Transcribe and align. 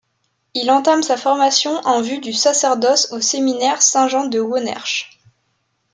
Il 0.55 0.71
entame 0.71 1.03
sa 1.03 1.15
formation 1.15 1.75
en 1.85 2.01
vue 2.01 2.17
du 2.17 2.33
sacerdoce 2.33 3.11
au 3.13 3.21
séminaire 3.21 3.83
Saint-Jean 3.83 4.25
de 4.25 4.39
Wonersh. 4.39 5.19